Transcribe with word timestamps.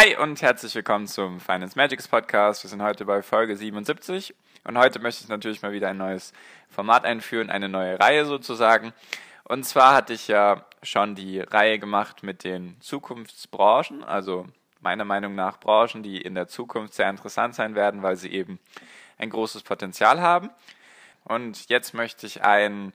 Hi 0.00 0.16
und 0.16 0.40
herzlich 0.40 0.74
willkommen 0.74 1.06
zum 1.06 1.40
Finance 1.40 1.76
Magics 1.76 2.08
Podcast. 2.08 2.64
Wir 2.64 2.70
sind 2.70 2.80
heute 2.80 3.04
bei 3.04 3.20
Folge 3.20 3.54
77 3.54 4.34
und 4.64 4.78
heute 4.78 4.98
möchte 4.98 5.24
ich 5.24 5.28
natürlich 5.28 5.60
mal 5.60 5.72
wieder 5.72 5.90
ein 5.90 5.98
neues 5.98 6.32
Format 6.70 7.04
einführen, 7.04 7.50
eine 7.50 7.68
neue 7.68 8.00
Reihe 8.00 8.24
sozusagen. 8.24 8.94
Und 9.44 9.64
zwar 9.64 9.94
hatte 9.94 10.14
ich 10.14 10.26
ja 10.26 10.64
schon 10.82 11.16
die 11.16 11.40
Reihe 11.40 11.78
gemacht 11.78 12.22
mit 12.22 12.44
den 12.44 12.80
Zukunftsbranchen, 12.80 14.02
also 14.02 14.46
meiner 14.80 15.04
Meinung 15.04 15.34
nach 15.34 15.60
Branchen, 15.60 16.02
die 16.02 16.18
in 16.18 16.34
der 16.34 16.48
Zukunft 16.48 16.94
sehr 16.94 17.10
interessant 17.10 17.54
sein 17.54 17.74
werden, 17.74 18.02
weil 18.02 18.16
sie 18.16 18.32
eben 18.32 18.58
ein 19.18 19.28
großes 19.28 19.64
Potenzial 19.64 20.22
haben. 20.22 20.48
Und 21.24 21.68
jetzt 21.68 21.92
möchte 21.92 22.26
ich 22.26 22.42
ein, 22.42 22.94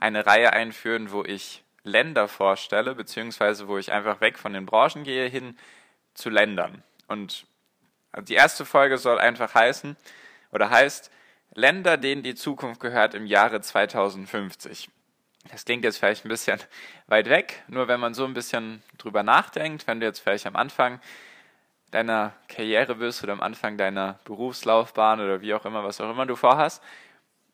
eine 0.00 0.26
Reihe 0.26 0.52
einführen, 0.52 1.12
wo 1.12 1.22
ich 1.22 1.62
Länder 1.84 2.26
vorstelle, 2.26 2.96
beziehungsweise 2.96 3.68
wo 3.68 3.78
ich 3.78 3.92
einfach 3.92 4.20
weg 4.20 4.36
von 4.36 4.52
den 4.52 4.66
Branchen 4.66 5.04
gehe 5.04 5.28
hin 5.28 5.56
zu 6.14 6.30
Ländern. 6.30 6.82
Und 7.06 7.46
die 8.22 8.34
erste 8.34 8.64
Folge 8.64 8.98
soll 8.98 9.18
einfach 9.18 9.54
heißen 9.54 9.96
oder 10.52 10.70
heißt 10.70 11.10
Länder, 11.54 11.96
denen 11.96 12.22
die 12.22 12.34
Zukunft 12.34 12.80
gehört 12.80 13.14
im 13.14 13.26
Jahre 13.26 13.60
2050. 13.60 14.88
Das 15.50 15.64
klingt 15.64 15.84
jetzt 15.84 15.98
vielleicht 15.98 16.24
ein 16.24 16.28
bisschen 16.28 16.60
weit 17.06 17.28
weg, 17.28 17.62
nur 17.66 17.88
wenn 17.88 17.98
man 17.98 18.14
so 18.14 18.24
ein 18.24 18.34
bisschen 18.34 18.82
drüber 18.98 19.22
nachdenkt, 19.22 19.86
wenn 19.86 20.00
du 20.00 20.06
jetzt 20.06 20.20
vielleicht 20.20 20.46
am 20.46 20.56
Anfang 20.56 21.00
deiner 21.90 22.34
Karriere 22.48 22.94
bist 22.94 23.22
oder 23.24 23.32
am 23.32 23.40
Anfang 23.40 23.76
deiner 23.76 24.20
Berufslaufbahn 24.24 25.20
oder 25.20 25.40
wie 25.40 25.54
auch 25.54 25.64
immer, 25.64 25.82
was 25.82 26.00
auch 26.00 26.10
immer 26.10 26.26
du 26.26 26.36
vorhast, 26.36 26.82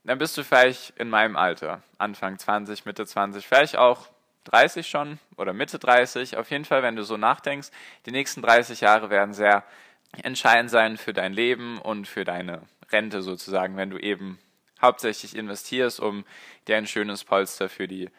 dann 0.04 0.18
bist 0.18 0.36
du 0.36 0.44
vielleicht 0.44 0.90
in 0.98 1.08
meinem 1.08 1.36
Alter, 1.36 1.82
Anfang 1.98 2.38
20, 2.38 2.84
Mitte 2.84 3.06
20, 3.06 3.46
vielleicht 3.46 3.76
auch 3.76 4.08
30 4.46 4.88
schon 4.88 5.18
oder 5.36 5.52
Mitte 5.52 5.78
30. 5.78 6.36
Auf 6.36 6.50
jeden 6.50 6.64
Fall, 6.64 6.82
wenn 6.82 6.96
du 6.96 7.02
so 7.02 7.16
nachdenkst, 7.16 7.68
die 8.06 8.10
nächsten 8.10 8.42
30 8.42 8.80
Jahre 8.80 9.10
werden 9.10 9.34
sehr 9.34 9.64
entscheidend 10.22 10.70
sein 10.70 10.96
für 10.96 11.12
dein 11.12 11.32
Leben 11.32 11.78
und 11.78 12.08
für 12.08 12.24
deine 12.24 12.62
Rente 12.90 13.22
sozusagen, 13.22 13.76
wenn 13.76 13.90
du 13.90 13.98
eben 13.98 14.38
hauptsächlich 14.80 15.36
investierst, 15.36 16.00
um 16.00 16.24
dir 16.68 16.76
ein 16.76 16.86
schönes 16.86 17.24
Polster 17.24 17.68
für 17.68 17.88
die 17.88 18.10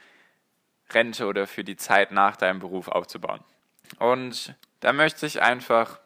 Rente 0.91 1.25
oder 1.25 1.47
für 1.47 1.63
die 1.63 1.75
Zeit 1.75 2.11
nach 2.11 2.35
deinem 2.35 2.59
Beruf 2.59 2.87
aufzubauen. 2.87 3.43
Und 3.99 4.55
da 4.79 4.93
möchte 4.93 5.25
ich 5.25 5.41
einfach, 5.41 5.99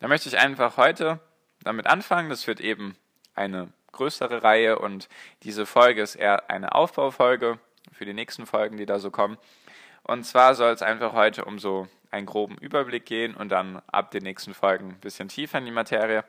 da 0.00 0.08
möchte 0.08 0.28
ich 0.28 0.38
einfach 0.38 0.76
heute 0.76 1.20
damit 1.62 1.86
anfangen. 1.86 2.30
Das 2.30 2.46
wird 2.46 2.60
eben 2.60 2.96
eine 3.34 3.72
größere 3.92 4.42
Reihe 4.42 4.78
und 4.78 5.08
diese 5.42 5.66
Folge 5.66 6.02
ist 6.02 6.16
eher 6.16 6.50
eine 6.50 6.74
Aufbaufolge 6.74 7.58
für 7.92 8.04
die 8.04 8.12
nächsten 8.12 8.46
Folgen, 8.46 8.76
die 8.76 8.86
da 8.86 8.98
so 8.98 9.10
kommen. 9.10 9.38
Und 10.04 10.24
zwar 10.24 10.54
soll 10.54 10.72
es 10.72 10.82
einfach 10.82 11.12
heute 11.12 11.44
um 11.44 11.58
so 11.58 11.88
einen 12.10 12.26
groben 12.26 12.56
Überblick 12.58 13.06
gehen 13.06 13.34
und 13.34 13.48
dann 13.48 13.82
ab 13.88 14.10
den 14.10 14.22
nächsten 14.22 14.54
Folgen 14.54 14.90
ein 14.90 15.00
bisschen 15.00 15.28
tiefer 15.28 15.58
in 15.58 15.64
die 15.64 15.70
Materie. 15.70 16.24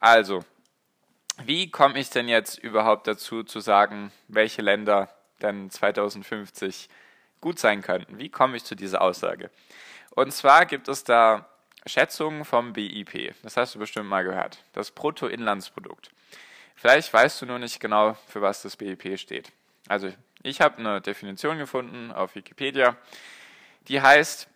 Also, 0.00 0.44
wie 1.44 1.70
komme 1.70 1.98
ich 1.98 2.10
denn 2.10 2.28
jetzt 2.28 2.58
überhaupt 2.58 3.06
dazu 3.06 3.42
zu 3.42 3.60
sagen, 3.60 4.12
welche 4.28 4.62
Länder 4.62 5.08
denn 5.42 5.70
2050 5.70 6.88
gut 7.40 7.58
sein 7.58 7.82
könnten? 7.82 8.18
Wie 8.18 8.28
komme 8.28 8.56
ich 8.56 8.64
zu 8.64 8.74
dieser 8.74 9.02
Aussage? 9.02 9.50
Und 10.10 10.32
zwar 10.32 10.66
gibt 10.66 10.88
es 10.88 11.04
da 11.04 11.48
Schätzungen 11.86 12.44
vom 12.44 12.72
BIP. 12.72 13.34
Das 13.42 13.56
hast 13.56 13.74
du 13.74 13.78
bestimmt 13.78 14.08
mal 14.08 14.24
gehört. 14.24 14.62
Das 14.72 14.90
Bruttoinlandsprodukt. 14.92 16.10
Vielleicht 16.76 17.12
weißt 17.12 17.42
du 17.42 17.46
nur 17.46 17.58
nicht 17.58 17.80
genau, 17.80 18.16
für 18.28 18.42
was 18.42 18.62
das 18.62 18.76
BIP 18.76 19.18
steht. 19.18 19.52
Also 19.88 20.12
ich 20.42 20.60
habe 20.60 20.78
eine 20.78 21.00
Definition 21.00 21.58
gefunden 21.58 22.12
auf 22.12 22.34
Wikipedia, 22.34 22.96
die 23.88 24.00
heißt, 24.00 24.48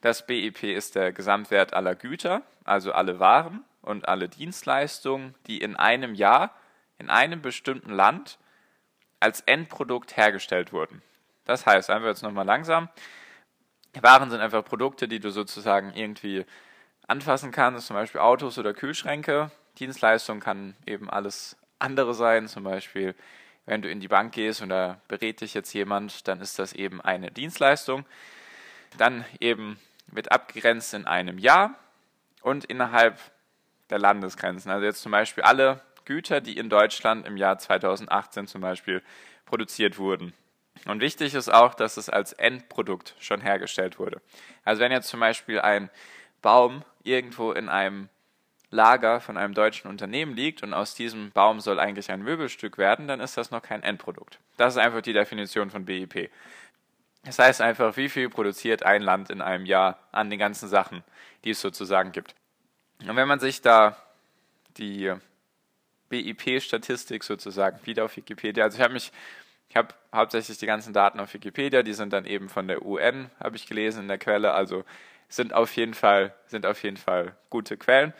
das 0.00 0.26
BIP 0.26 0.62
ist 0.64 0.94
der 0.94 1.12
Gesamtwert 1.12 1.74
aller 1.74 1.94
Güter, 1.94 2.42
also 2.64 2.92
alle 2.92 3.18
Waren 3.18 3.64
und 3.82 4.08
alle 4.08 4.28
Dienstleistungen, 4.28 5.34
die 5.46 5.58
in 5.58 5.76
einem 5.76 6.14
Jahr 6.14 6.54
in 6.98 7.10
einem 7.10 7.42
bestimmten 7.42 7.90
Land 7.90 8.38
als 9.20 9.40
Endprodukt 9.40 10.16
hergestellt 10.16 10.72
wurden. 10.72 11.02
Das 11.44 11.66
heißt, 11.66 11.90
einfach 11.90 12.08
jetzt 12.08 12.22
nochmal 12.22 12.46
langsam, 12.46 12.88
Waren 14.00 14.30
sind 14.30 14.40
einfach 14.40 14.64
Produkte, 14.64 15.08
die 15.08 15.20
du 15.20 15.30
sozusagen 15.30 15.92
irgendwie 15.94 16.44
anfassen 17.06 17.52
kannst, 17.52 17.86
zum 17.86 17.94
Beispiel 17.94 18.20
Autos 18.20 18.58
oder 18.58 18.74
Kühlschränke. 18.74 19.50
Dienstleistung 19.78 20.40
kann 20.40 20.74
eben 20.86 21.08
alles 21.10 21.56
andere 21.78 22.14
sein, 22.14 22.48
zum 22.48 22.64
Beispiel 22.64 23.14
wenn 23.66 23.82
du 23.82 23.90
in 23.90 24.00
die 24.00 24.08
Bank 24.08 24.34
gehst 24.34 24.62
und 24.62 24.68
da 24.68 25.00
berät 25.08 25.40
dich 25.40 25.54
jetzt 25.54 25.72
jemand, 25.72 26.28
dann 26.28 26.40
ist 26.40 26.58
das 26.58 26.72
eben 26.72 27.00
eine 27.00 27.30
Dienstleistung. 27.30 28.04
Dann 28.98 29.24
eben 29.40 29.78
wird 30.08 30.30
abgegrenzt 30.32 30.94
in 30.94 31.06
einem 31.06 31.38
Jahr 31.38 31.74
und 32.42 32.64
innerhalb 32.64 33.18
der 33.90 33.98
Landesgrenzen. 33.98 34.70
Also 34.70 34.84
jetzt 34.84 35.02
zum 35.02 35.12
Beispiel 35.12 35.44
alle 35.44 35.80
Güter, 36.04 36.40
die 36.40 36.56
in 36.56 36.68
Deutschland 36.68 37.26
im 37.26 37.36
Jahr 37.36 37.58
2018 37.58 38.46
zum 38.46 38.60
Beispiel 38.60 39.02
produziert 39.46 39.98
wurden. 39.98 40.34
Und 40.86 41.00
wichtig 41.00 41.34
ist 41.34 41.52
auch, 41.52 41.74
dass 41.74 41.96
es 41.96 42.10
als 42.10 42.32
Endprodukt 42.32 43.14
schon 43.18 43.40
hergestellt 43.40 43.98
wurde. 43.98 44.20
Also 44.64 44.80
wenn 44.80 44.92
jetzt 44.92 45.08
zum 45.08 45.20
Beispiel 45.20 45.60
ein 45.60 45.88
Baum 46.42 46.84
irgendwo 47.02 47.52
in 47.52 47.68
einem 47.68 48.08
Lager 48.74 49.20
von 49.20 49.36
einem 49.36 49.54
deutschen 49.54 49.88
Unternehmen 49.88 50.34
liegt 50.34 50.62
und 50.62 50.74
aus 50.74 50.94
diesem 50.94 51.30
Baum 51.30 51.60
soll 51.60 51.78
eigentlich 51.78 52.10
ein 52.10 52.22
Möbelstück 52.22 52.76
werden, 52.76 53.06
dann 53.06 53.20
ist 53.20 53.36
das 53.36 53.50
noch 53.50 53.62
kein 53.62 53.82
Endprodukt. 53.82 54.40
Das 54.56 54.74
ist 54.74 54.78
einfach 54.78 55.00
die 55.00 55.12
Definition 55.12 55.70
von 55.70 55.84
BIP. 55.84 56.30
Das 57.24 57.38
heißt 57.38 57.60
einfach, 57.62 57.96
wie 57.96 58.08
viel 58.08 58.28
produziert 58.28 58.82
ein 58.82 59.00
Land 59.00 59.30
in 59.30 59.40
einem 59.40 59.64
Jahr 59.64 59.98
an 60.12 60.28
den 60.28 60.38
ganzen 60.38 60.68
Sachen, 60.68 61.04
die 61.44 61.50
es 61.50 61.60
sozusagen 61.60 62.12
gibt. 62.12 62.34
Und 63.06 63.16
wenn 63.16 63.28
man 63.28 63.40
sich 63.40 63.62
da 63.62 63.96
die 64.76 65.12
BIP-Statistik 66.08 67.22
sozusagen 67.22 67.78
wieder 67.86 68.04
auf 68.04 68.16
Wikipedia, 68.16 68.64
also 68.64 68.76
ich 68.76 68.82
habe 68.82 68.92
mich, 68.92 69.12
ich 69.68 69.76
habe 69.76 69.94
hauptsächlich 70.12 70.58
die 70.58 70.66
ganzen 70.66 70.92
Daten 70.92 71.20
auf 71.20 71.32
Wikipedia, 71.32 71.82
die 71.82 71.94
sind 71.94 72.12
dann 72.12 72.26
eben 72.26 72.48
von 72.48 72.66
der 72.66 72.84
UN, 72.84 73.30
habe 73.40 73.56
ich 73.56 73.66
gelesen 73.66 74.02
in 74.02 74.08
der 74.08 74.18
Quelle, 74.18 74.52
also 74.52 74.84
sind 75.28 75.52
auf 75.52 75.74
jeden 75.76 75.94
Fall, 75.94 76.34
sind 76.46 76.66
auf 76.66 76.82
jeden 76.82 76.96
Fall 76.96 77.36
gute 77.50 77.76
Quellen. 77.76 78.12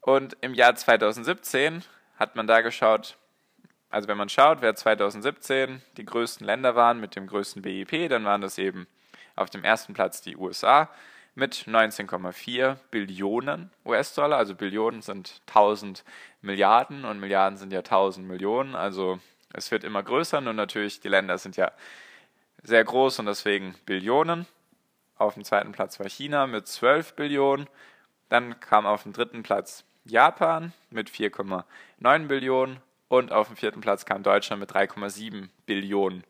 Und 0.00 0.36
im 0.40 0.54
Jahr 0.54 0.74
2017 0.74 1.84
hat 2.16 2.36
man 2.36 2.46
da 2.46 2.60
geschaut, 2.60 3.16
also 3.90 4.08
wenn 4.08 4.16
man 4.16 4.28
schaut, 4.28 4.62
wer 4.62 4.74
2017 4.74 5.82
die 5.96 6.04
größten 6.04 6.46
Länder 6.46 6.74
waren 6.74 7.00
mit 7.00 7.16
dem 7.16 7.26
größten 7.26 7.62
BIP, 7.62 8.08
dann 8.08 8.24
waren 8.24 8.40
das 8.40 8.58
eben 8.58 8.86
auf 9.36 9.50
dem 9.50 9.64
ersten 9.64 9.94
Platz 9.94 10.22
die 10.22 10.36
USA 10.36 10.88
mit 11.34 11.54
19,4 11.66 12.76
Billionen 12.90 13.70
US-Dollar. 13.84 14.38
Also 14.38 14.54
Billionen 14.54 15.02
sind 15.02 15.40
1000 15.48 16.04
Milliarden 16.40 17.04
und 17.04 17.20
Milliarden 17.20 17.58
sind 17.58 17.72
ja 17.72 17.80
1000 17.80 18.26
Millionen. 18.26 18.74
Also 18.74 19.18
es 19.52 19.70
wird 19.70 19.84
immer 19.84 20.02
größer, 20.02 20.40
nur 20.40 20.52
natürlich 20.52 21.00
die 21.00 21.08
Länder 21.08 21.38
sind 21.38 21.56
ja 21.56 21.72
sehr 22.62 22.84
groß 22.84 23.18
und 23.20 23.26
deswegen 23.26 23.74
Billionen. 23.86 24.46
Auf 25.16 25.34
dem 25.34 25.44
zweiten 25.44 25.72
Platz 25.72 25.98
war 25.98 26.08
China 26.08 26.46
mit 26.46 26.66
12 26.66 27.14
Billionen. 27.14 27.68
Dann 28.28 28.60
kam 28.60 28.86
auf 28.86 29.02
dem 29.02 29.12
dritten 29.12 29.42
Platz 29.42 29.84
Japan 30.04 30.72
mit 30.90 31.10
4,9 31.10 32.26
Billionen 32.26 32.80
und 33.08 33.32
auf 33.32 33.48
dem 33.48 33.56
vierten 33.56 33.80
Platz 33.80 34.04
kam 34.04 34.22
Deutschland 34.22 34.60
mit 34.60 34.70
3,7 34.70 35.48
Billionen 35.66 36.24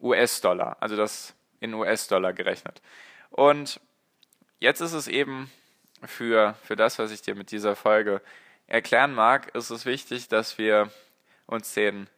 US-Dollar, 0.00 0.76
also 0.80 0.96
das 0.96 1.34
in 1.60 1.74
US-Dollar 1.74 2.32
gerechnet. 2.32 2.82
Und 3.30 3.80
jetzt 4.60 4.80
ist 4.80 4.92
es 4.92 5.08
eben 5.08 5.50
für, 6.04 6.54
für 6.62 6.76
das, 6.76 6.98
was 6.98 7.10
ich 7.10 7.22
dir 7.22 7.34
mit 7.34 7.50
dieser 7.50 7.76
Folge 7.76 8.20
erklären 8.66 9.14
mag, 9.14 9.54
ist 9.54 9.70
es 9.70 9.86
wichtig, 9.86 10.28
dass 10.28 10.58
wir 10.58 10.90
uns 11.46 11.72
den 11.74 12.08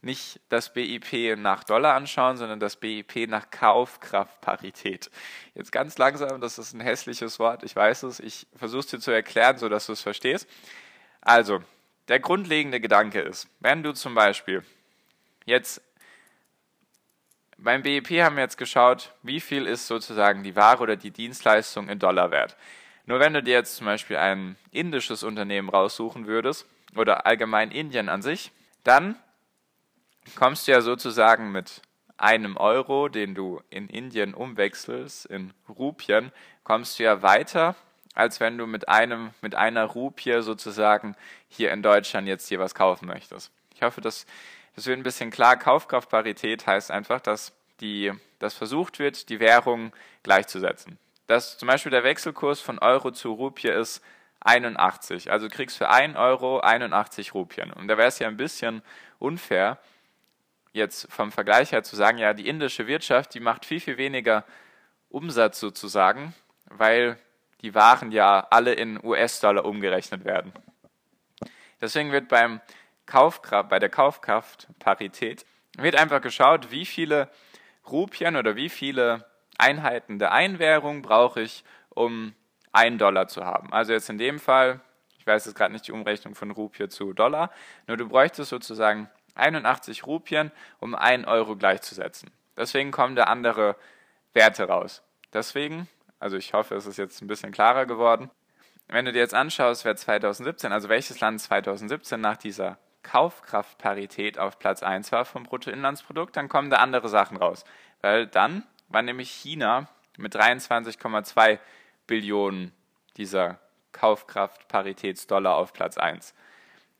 nicht 0.00 0.40
das 0.48 0.72
BIP 0.72 1.36
nach 1.36 1.64
Dollar 1.64 1.94
anschauen, 1.94 2.36
sondern 2.36 2.60
das 2.60 2.76
BIP 2.76 3.28
nach 3.28 3.50
Kaufkraftparität. 3.50 5.10
Jetzt 5.54 5.72
ganz 5.72 5.98
langsam, 5.98 6.40
das 6.40 6.58
ist 6.58 6.72
ein 6.72 6.80
hässliches 6.80 7.38
Wort, 7.38 7.64
ich 7.64 7.74
weiß 7.74 8.04
es, 8.04 8.20
ich 8.20 8.46
versuche 8.54 8.80
es 8.80 8.86
dir 8.86 9.00
zu 9.00 9.10
erklären, 9.10 9.58
sodass 9.58 9.86
du 9.86 9.92
es 9.92 10.02
verstehst. 10.02 10.48
Also, 11.20 11.60
der 12.06 12.20
grundlegende 12.20 12.80
Gedanke 12.80 13.20
ist, 13.20 13.48
wenn 13.60 13.82
du 13.82 13.92
zum 13.92 14.14
Beispiel 14.14 14.64
jetzt 15.44 15.82
Beim 17.60 17.82
BIP 17.82 18.22
haben 18.22 18.36
wir 18.36 18.44
jetzt 18.44 18.56
geschaut, 18.56 19.12
wie 19.24 19.40
viel 19.40 19.66
ist 19.66 19.88
sozusagen 19.88 20.44
die 20.44 20.54
Ware 20.54 20.80
oder 20.80 20.94
die 20.94 21.10
Dienstleistung 21.10 21.88
in 21.88 21.98
Dollar 21.98 22.30
wert. 22.30 22.56
Nur 23.04 23.18
wenn 23.18 23.34
du 23.34 23.42
dir 23.42 23.54
jetzt 23.54 23.74
zum 23.76 23.86
Beispiel 23.86 24.16
ein 24.16 24.56
indisches 24.70 25.24
Unternehmen 25.24 25.68
raussuchen 25.68 26.26
würdest 26.26 26.66
oder 26.94 27.26
allgemein 27.26 27.72
Indien 27.72 28.08
an 28.08 28.22
sich, 28.22 28.52
dann 28.84 29.16
kommst 30.34 30.66
du 30.66 30.72
ja 30.72 30.80
sozusagen 30.80 31.52
mit 31.52 31.82
einem 32.16 32.56
Euro, 32.56 33.08
den 33.08 33.34
du 33.34 33.60
in 33.70 33.88
Indien 33.88 34.34
umwechselst, 34.34 35.26
in 35.26 35.52
Rupien, 35.68 36.32
kommst 36.64 36.98
du 36.98 37.04
ja 37.04 37.22
weiter, 37.22 37.76
als 38.14 38.40
wenn 38.40 38.58
du 38.58 38.66
mit 38.66 38.88
einem, 38.88 39.30
mit 39.40 39.54
einer 39.54 39.84
Rupie 39.84 40.42
sozusagen 40.42 41.14
hier 41.48 41.72
in 41.72 41.82
Deutschland 41.82 42.26
jetzt 42.26 42.48
hier 42.48 42.58
was 42.58 42.74
kaufen 42.74 43.06
möchtest. 43.06 43.52
Ich 43.74 43.82
hoffe, 43.82 44.00
dass 44.00 44.26
das 44.74 44.86
wird 44.86 44.98
ein 44.98 45.02
bisschen 45.02 45.30
klar. 45.30 45.56
Kaufkraftparität 45.56 46.66
heißt 46.66 46.92
einfach, 46.92 47.20
dass 47.20 47.52
die, 47.80 48.12
dass 48.38 48.54
versucht 48.54 49.00
wird, 49.00 49.28
die 49.28 49.40
Währung 49.40 49.92
gleichzusetzen. 50.22 50.98
Dass 51.26 51.58
zum 51.58 51.66
Beispiel 51.66 51.90
der 51.90 52.04
Wechselkurs 52.04 52.60
von 52.60 52.78
Euro 52.78 53.10
zu 53.10 53.32
Rupie 53.32 53.70
ist 53.70 54.02
81. 54.40 55.32
Also 55.32 55.48
kriegst 55.48 55.78
für 55.78 55.90
1 55.90 56.16
Euro 56.16 56.60
81 56.60 57.34
Rupien. 57.34 57.72
Und 57.72 57.88
da 57.88 57.98
wäre 57.98 58.06
es 58.06 58.20
ja 58.20 58.28
ein 58.28 58.36
bisschen 58.36 58.82
unfair, 59.18 59.78
jetzt 60.78 61.12
vom 61.12 61.30
Vergleich 61.30 61.72
her 61.72 61.82
zu 61.82 61.96
sagen, 61.96 62.18
ja, 62.18 62.32
die 62.32 62.48
indische 62.48 62.86
Wirtschaft, 62.86 63.34
die 63.34 63.40
macht 63.40 63.66
viel, 63.66 63.80
viel 63.80 63.98
weniger 63.98 64.44
Umsatz 65.10 65.60
sozusagen, 65.60 66.34
weil 66.66 67.18
die 67.60 67.74
Waren 67.74 68.12
ja 68.12 68.46
alle 68.50 68.72
in 68.72 69.02
US-Dollar 69.02 69.64
umgerechnet 69.64 70.24
werden. 70.24 70.52
Deswegen 71.80 72.12
wird 72.12 72.28
beim 72.28 72.60
Kaufkraft, 73.06 73.68
bei 73.68 73.78
der 73.78 73.88
Kaufkraftparität 73.88 75.44
wird 75.76 75.96
einfach 75.96 76.20
geschaut, 76.20 76.70
wie 76.70 76.84
viele 76.84 77.30
Rupien 77.88 78.36
oder 78.36 78.56
wie 78.56 78.68
viele 78.68 79.26
Einheiten 79.58 80.18
der 80.18 80.32
Einwährung 80.32 81.02
brauche 81.02 81.40
ich, 81.40 81.64
um 81.90 82.34
1 82.72 82.98
Dollar 82.98 83.28
zu 83.28 83.44
haben. 83.44 83.72
Also 83.72 83.92
jetzt 83.92 84.10
in 84.10 84.18
dem 84.18 84.38
Fall, 84.38 84.80
ich 85.18 85.26
weiß 85.26 85.46
jetzt 85.46 85.54
gerade 85.54 85.72
nicht 85.72 85.86
die 85.86 85.92
Umrechnung 85.92 86.34
von 86.34 86.50
Rupie 86.50 86.88
zu 86.88 87.12
Dollar, 87.12 87.50
nur 87.86 87.96
du 87.96 88.08
bräuchtest 88.08 88.50
sozusagen 88.50 89.08
81 89.38 90.06
Rupien, 90.06 90.52
um 90.80 90.94
1 90.94 91.26
Euro 91.26 91.56
gleichzusetzen. 91.56 92.30
Deswegen 92.56 92.90
kommen 92.90 93.16
da 93.16 93.24
andere 93.24 93.76
Werte 94.34 94.64
raus. 94.64 95.02
Deswegen, 95.32 95.88
also 96.18 96.36
ich 96.36 96.54
hoffe, 96.54 96.74
es 96.74 96.86
ist 96.86 96.96
jetzt 96.96 97.22
ein 97.22 97.28
bisschen 97.28 97.52
klarer 97.52 97.86
geworden. 97.86 98.30
Wenn 98.88 99.04
du 99.04 99.12
dir 99.12 99.20
jetzt 99.20 99.34
anschaust, 99.34 99.84
wer 99.84 99.96
2017, 99.96 100.72
also 100.72 100.88
welches 100.88 101.20
Land 101.20 101.40
2017 101.40 102.20
nach 102.20 102.36
dieser 102.36 102.78
Kaufkraftparität 103.02 104.38
auf 104.38 104.58
Platz 104.58 104.82
1 104.82 105.12
war 105.12 105.24
vom 105.24 105.44
Bruttoinlandsprodukt, 105.44 106.36
dann 106.36 106.48
kommen 106.48 106.70
da 106.70 106.78
andere 106.78 107.08
Sachen 107.08 107.36
raus. 107.36 107.64
Weil 108.00 108.26
dann 108.26 108.64
war 108.88 109.02
nämlich 109.02 109.30
China 109.30 109.88
mit 110.16 110.34
23,2 110.34 111.58
Billionen 112.06 112.72
dieser 113.16 113.58
Kaufkraftparitätsdollar 113.92 115.56
auf 115.56 115.72
Platz 115.72 115.98
1. 115.98 116.34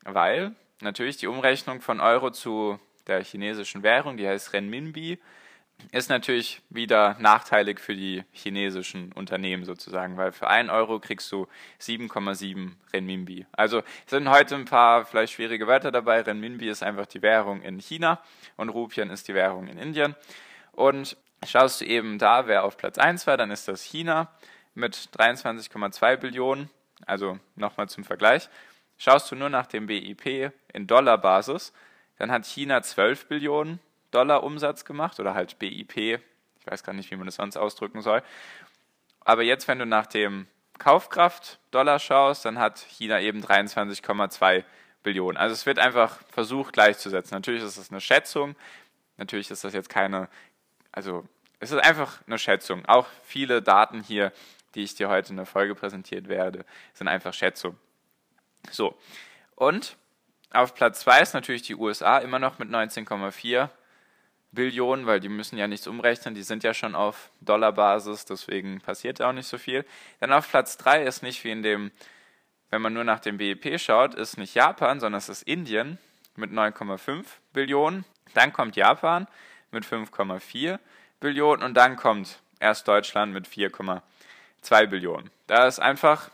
Weil 0.04 0.54
natürlich 0.80 1.16
die 1.16 1.26
Umrechnung 1.26 1.80
von 1.80 2.00
Euro 2.00 2.30
zu 2.30 2.78
der 3.06 3.22
chinesischen 3.22 3.82
Währung, 3.82 4.16
die 4.16 4.28
heißt 4.28 4.52
Renminbi, 4.52 5.18
ist 5.92 6.10
natürlich 6.10 6.60
wieder 6.70 7.16
nachteilig 7.20 7.80
für 7.80 7.94
die 7.94 8.24
chinesischen 8.32 9.12
Unternehmen 9.12 9.64
sozusagen, 9.64 10.16
weil 10.16 10.32
für 10.32 10.48
1 10.48 10.70
Euro 10.70 10.98
kriegst 10.98 11.30
du 11.30 11.46
7,7 11.80 12.72
Renminbi. 12.92 13.46
Also 13.52 13.82
sind 14.06 14.28
heute 14.28 14.56
ein 14.56 14.64
paar 14.64 15.04
vielleicht 15.04 15.34
schwierige 15.34 15.66
Wörter 15.66 15.90
dabei. 15.90 16.20
Renminbi 16.20 16.68
ist 16.68 16.82
einfach 16.82 17.06
die 17.06 17.22
Währung 17.22 17.62
in 17.62 17.78
China 17.78 18.20
und 18.56 18.70
Rupien 18.70 19.10
ist 19.10 19.28
die 19.28 19.34
Währung 19.34 19.68
in 19.68 19.78
Indien. 19.78 20.14
Und 20.72 21.16
schaust 21.46 21.80
du 21.80 21.84
eben 21.86 22.18
da, 22.18 22.46
wer 22.46 22.64
auf 22.64 22.76
Platz 22.76 22.98
1 22.98 23.26
war, 23.26 23.36
dann 23.36 23.50
ist 23.50 23.68
das 23.68 23.82
China 23.82 24.28
mit 24.74 24.94
23,2 24.96 26.16
Billionen. 26.16 26.70
Also 27.06 27.38
nochmal 27.54 27.88
zum 27.88 28.04
Vergleich. 28.04 28.48
Schaust 28.98 29.30
du 29.30 29.36
nur 29.36 29.48
nach 29.48 29.66
dem 29.66 29.86
BIP 29.86 30.52
in 30.72 30.86
Dollarbasis, 30.86 31.72
dann 32.18 32.32
hat 32.32 32.44
China 32.44 32.82
12 32.82 33.26
Billionen 33.26 33.78
Dollar 34.10 34.42
Umsatz 34.42 34.84
gemacht 34.84 35.20
oder 35.20 35.34
halt 35.34 35.58
BIP. 35.58 35.96
Ich 35.96 36.66
weiß 36.66 36.82
gar 36.82 36.92
nicht, 36.92 37.10
wie 37.10 37.16
man 37.16 37.26
das 37.26 37.36
sonst 37.36 37.56
ausdrücken 37.56 38.02
soll. 38.02 38.22
Aber 39.20 39.42
jetzt, 39.42 39.68
wenn 39.68 39.78
du 39.78 39.86
nach 39.86 40.06
dem 40.06 40.48
Kaufkraft 40.78 41.58
Dollar 41.70 41.98
schaust, 41.98 42.44
dann 42.44 42.58
hat 42.58 42.78
China 42.78 43.20
eben 43.20 43.42
23,2 43.42 44.64
Billionen. 45.02 45.36
Also 45.36 45.52
es 45.52 45.66
wird 45.66 45.78
einfach 45.78 46.18
versucht 46.30 46.72
gleichzusetzen. 46.72 47.34
Natürlich 47.34 47.62
ist 47.62 47.78
das 47.78 47.90
eine 47.90 48.00
Schätzung. 48.00 48.56
Natürlich 49.16 49.50
ist 49.50 49.64
das 49.64 49.72
jetzt 49.72 49.88
keine, 49.88 50.28
also 50.92 51.24
es 51.60 51.70
ist 51.70 51.78
einfach 51.78 52.20
eine 52.26 52.38
Schätzung. 52.38 52.84
Auch 52.86 53.06
viele 53.22 53.62
Daten 53.62 54.02
hier, 54.02 54.32
die 54.74 54.82
ich 54.82 54.94
dir 54.94 55.08
heute 55.08 55.30
in 55.30 55.36
der 55.36 55.46
Folge 55.46 55.74
präsentiert 55.74 56.28
werde, 56.28 56.64
sind 56.94 57.08
einfach 57.08 57.32
Schätzungen. 57.32 57.78
So, 58.70 58.96
und 59.54 59.96
auf 60.50 60.74
Platz 60.74 61.00
2 61.00 61.20
ist 61.20 61.34
natürlich 61.34 61.62
die 61.62 61.74
USA 61.74 62.18
immer 62.18 62.38
noch 62.38 62.58
mit 62.58 62.70
19,4 62.70 63.68
Billionen, 64.52 65.06
weil 65.06 65.20
die 65.20 65.28
müssen 65.28 65.58
ja 65.58 65.68
nichts 65.68 65.86
umrechnen, 65.86 66.34
die 66.34 66.42
sind 66.42 66.64
ja 66.64 66.72
schon 66.72 66.94
auf 66.94 67.30
Dollarbasis, 67.40 68.24
deswegen 68.24 68.80
passiert 68.80 69.20
auch 69.20 69.32
nicht 69.32 69.46
so 69.46 69.58
viel. 69.58 69.84
Dann 70.20 70.32
auf 70.32 70.48
Platz 70.48 70.78
3 70.78 71.02
ist 71.02 71.22
nicht 71.22 71.44
wie 71.44 71.50
in 71.50 71.62
dem, 71.62 71.90
wenn 72.70 72.80
man 72.80 72.94
nur 72.94 73.04
nach 73.04 73.20
dem 73.20 73.38
BIP 73.38 73.78
schaut, 73.78 74.14
ist 74.14 74.38
nicht 74.38 74.54
Japan, 74.54 75.00
sondern 75.00 75.18
es 75.18 75.28
ist 75.28 75.42
Indien 75.42 75.98
mit 76.36 76.50
9,5 76.50 77.24
Billionen. 77.52 78.04
Dann 78.34 78.52
kommt 78.52 78.76
Japan 78.76 79.26
mit 79.70 79.84
5,4 79.84 80.78
Billionen 81.20 81.62
und 81.62 81.74
dann 81.74 81.96
kommt 81.96 82.38
erst 82.58 82.88
Deutschland 82.88 83.32
mit 83.32 83.46
4,2 83.46 84.86
Billionen. 84.86 85.30
Da 85.46 85.66
ist 85.66 85.78
einfach 85.78 86.30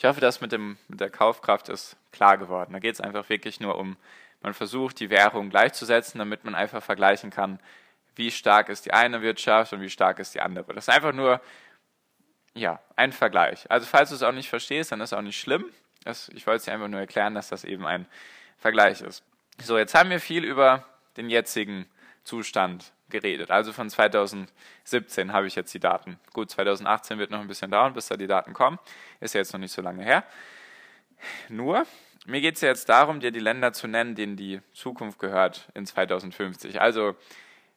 ich 0.00 0.06
hoffe, 0.06 0.22
das 0.22 0.40
mit, 0.40 0.50
dem, 0.50 0.78
mit 0.88 0.98
der 0.98 1.10
Kaufkraft 1.10 1.68
ist 1.68 1.94
klar 2.10 2.38
geworden. 2.38 2.72
Da 2.72 2.78
geht 2.78 2.94
es 2.94 3.02
einfach 3.02 3.28
wirklich 3.28 3.60
nur 3.60 3.76
um, 3.76 3.98
man 4.40 4.54
versucht 4.54 4.98
die 4.98 5.10
Währung 5.10 5.50
gleichzusetzen, 5.50 6.18
damit 6.18 6.42
man 6.42 6.54
einfach 6.54 6.82
vergleichen 6.82 7.28
kann, 7.28 7.60
wie 8.16 8.30
stark 8.30 8.70
ist 8.70 8.86
die 8.86 8.94
eine 8.94 9.20
Wirtschaft 9.20 9.74
und 9.74 9.82
wie 9.82 9.90
stark 9.90 10.18
ist 10.18 10.34
die 10.34 10.40
andere. 10.40 10.72
Das 10.72 10.88
ist 10.88 10.94
einfach 10.94 11.12
nur 11.12 11.42
ja, 12.54 12.80
ein 12.96 13.12
Vergleich. 13.12 13.70
Also 13.70 13.86
falls 13.86 14.08
du 14.08 14.14
es 14.14 14.22
auch 14.22 14.32
nicht 14.32 14.48
verstehst, 14.48 14.90
dann 14.90 15.02
ist 15.02 15.12
es 15.12 15.18
auch 15.18 15.20
nicht 15.20 15.38
schlimm. 15.38 15.66
Das, 16.04 16.30
ich 16.30 16.46
wollte 16.46 16.56
es 16.56 16.64
dir 16.64 16.72
einfach 16.72 16.88
nur 16.88 17.00
erklären, 17.00 17.34
dass 17.34 17.50
das 17.50 17.64
eben 17.64 17.84
ein 17.84 18.06
Vergleich 18.56 19.02
ist. 19.02 19.22
So, 19.62 19.76
jetzt 19.76 19.94
haben 19.94 20.08
wir 20.08 20.20
viel 20.20 20.44
über 20.44 20.86
den 21.18 21.28
jetzigen 21.28 21.84
Zustand 22.24 22.92
geredet. 23.10 23.50
Also 23.50 23.72
von 23.72 23.90
2017 23.90 25.32
habe 25.32 25.46
ich 25.46 25.54
jetzt 25.54 25.74
die 25.74 25.80
Daten. 25.80 26.18
Gut, 26.32 26.50
2018 26.50 27.18
wird 27.18 27.30
noch 27.30 27.40
ein 27.40 27.48
bisschen 27.48 27.70
dauern, 27.70 27.92
bis 27.92 28.06
da 28.06 28.16
die 28.16 28.26
Daten 28.26 28.52
kommen. 28.52 28.78
Ist 29.20 29.34
ja 29.34 29.40
jetzt 29.40 29.52
noch 29.52 29.60
nicht 29.60 29.72
so 29.72 29.82
lange 29.82 30.04
her. 30.04 30.24
Nur, 31.48 31.86
mir 32.26 32.40
geht 32.40 32.54
es 32.54 32.60
ja 32.60 32.68
jetzt 32.68 32.88
darum, 32.88 33.20
dir 33.20 33.30
die 33.30 33.40
Länder 33.40 33.72
zu 33.72 33.88
nennen, 33.88 34.14
denen 34.14 34.36
die 34.36 34.60
Zukunft 34.72 35.18
gehört 35.18 35.68
in 35.74 35.86
2050. 35.86 36.80
Also, 36.80 37.16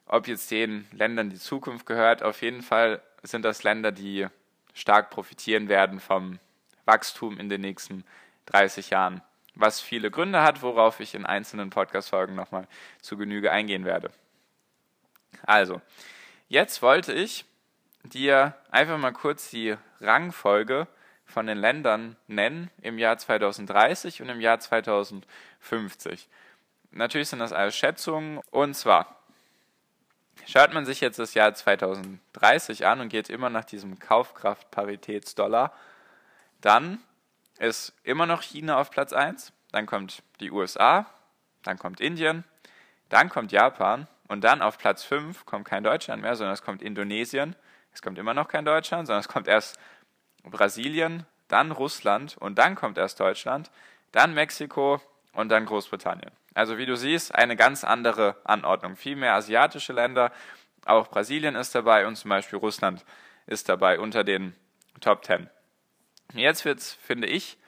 ob 0.06 0.28
jetzt 0.28 0.50
den 0.50 0.86
Ländern 0.92 1.30
die 1.30 1.38
Zukunft 1.38 1.86
gehört, 1.86 2.22
auf 2.22 2.42
jeden 2.42 2.62
Fall 2.62 3.02
sind 3.22 3.44
das 3.44 3.62
Länder, 3.62 3.90
die 3.90 4.26
stark 4.74 5.10
profitieren 5.10 5.68
werden 5.68 6.00
vom 6.00 6.38
Wachstum 6.84 7.38
in 7.38 7.48
den 7.48 7.60
nächsten 7.60 8.04
30 8.46 8.90
Jahren. 8.90 9.22
Was 9.54 9.80
viele 9.80 10.10
Gründe 10.10 10.42
hat, 10.42 10.62
worauf 10.62 11.00
ich 11.00 11.14
in 11.14 11.24
einzelnen 11.24 11.70
Podcast-Folgen 11.70 12.34
nochmal 12.34 12.66
zu 13.00 13.16
Genüge 13.16 13.52
eingehen 13.52 13.84
werde. 13.84 14.10
Also, 15.42 15.80
jetzt 16.48 16.82
wollte 16.82 17.12
ich 17.12 17.44
dir 18.04 18.54
einfach 18.70 18.98
mal 18.98 19.12
kurz 19.12 19.50
die 19.50 19.76
Rangfolge 20.00 20.86
von 21.24 21.46
den 21.46 21.58
Ländern 21.58 22.16
nennen 22.26 22.70
im 22.82 22.98
Jahr 22.98 23.16
2030 23.18 24.22
und 24.22 24.28
im 24.28 24.40
Jahr 24.40 24.60
2050. 24.60 26.28
Natürlich 26.90 27.28
sind 27.28 27.38
das 27.40 27.52
alles 27.52 27.76
Schätzungen 27.76 28.40
und 28.50 28.74
zwar 28.74 29.16
schaut 30.46 30.72
man 30.74 30.84
sich 30.84 31.00
jetzt 31.00 31.18
das 31.18 31.34
Jahr 31.34 31.54
2030 31.54 32.86
an 32.86 33.00
und 33.00 33.08
geht 33.08 33.30
immer 33.30 33.50
nach 33.50 33.64
diesem 33.64 33.98
Kaufkraftparitätsdollar, 33.98 35.72
dann 36.60 37.02
ist 37.58 37.94
immer 38.02 38.26
noch 38.26 38.42
China 38.42 38.78
auf 38.78 38.90
Platz 38.90 39.12
1, 39.12 39.52
dann 39.72 39.86
kommt 39.86 40.22
die 40.40 40.50
USA, 40.50 41.06
dann 41.62 41.78
kommt 41.78 42.00
Indien, 42.00 42.44
dann 43.08 43.28
kommt 43.28 43.52
Japan 43.52 44.06
und 44.28 44.42
dann 44.42 44.62
auf 44.62 44.78
Platz 44.78 45.04
5 45.04 45.44
kommt 45.44 45.66
kein 45.66 45.84
Deutschland 45.84 46.22
mehr, 46.22 46.36
sondern 46.36 46.54
es 46.54 46.62
kommt 46.62 46.82
Indonesien. 46.82 47.56
Es 47.92 48.02
kommt 48.02 48.18
immer 48.18 48.34
noch 48.34 48.48
kein 48.48 48.64
Deutschland, 48.64 49.06
sondern 49.06 49.20
es 49.20 49.28
kommt 49.28 49.46
erst 49.48 49.78
Brasilien, 50.42 51.26
dann 51.48 51.70
Russland 51.70 52.36
und 52.38 52.56
dann 52.58 52.74
kommt 52.74 52.98
erst 52.98 53.20
Deutschland, 53.20 53.70
dann 54.12 54.34
Mexiko 54.34 55.00
und 55.32 55.48
dann 55.48 55.66
Großbritannien. 55.66 56.30
Also 56.54 56.78
wie 56.78 56.86
du 56.86 56.96
siehst, 56.96 57.34
eine 57.34 57.56
ganz 57.56 57.84
andere 57.84 58.36
Anordnung. 58.44 58.96
Viel 58.96 59.16
mehr 59.16 59.34
asiatische 59.34 59.92
Länder, 59.92 60.32
auch 60.86 61.08
Brasilien 61.08 61.56
ist 61.56 61.74
dabei 61.74 62.06
und 62.06 62.16
zum 62.16 62.28
Beispiel 62.30 62.58
Russland 62.58 63.04
ist 63.46 63.68
dabei 63.68 63.98
unter 63.98 64.24
den 64.24 64.54
Top 65.00 65.24
10. 65.24 65.48
Jetzt 66.34 66.64
wird 66.64 66.78
es, 66.78 66.92
finde 66.92 67.26
ich, 67.26 67.58